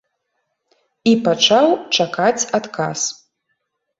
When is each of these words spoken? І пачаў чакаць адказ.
І 1.09 1.11
пачаў 1.27 1.67
чакаць 1.97 2.47
адказ. 2.61 2.99